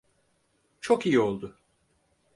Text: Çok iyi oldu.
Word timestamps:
Çok 0.81 1.05
iyi 1.05 1.19
oldu. 1.19 1.59